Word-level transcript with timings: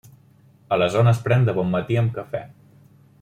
A 0.77 0.79
la 0.83 0.87
zona 0.95 1.13
es 1.17 1.21
pren 1.27 1.45
de 1.49 1.55
bon 1.59 1.71
matí 1.77 2.01
amb 2.03 2.17
cafè. 2.17 2.45